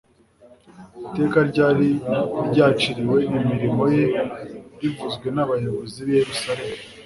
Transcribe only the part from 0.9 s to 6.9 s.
Iteka ryari ryaciriwe imirimo ye rivuzwe n'abayobozi b'i Yerusalemu,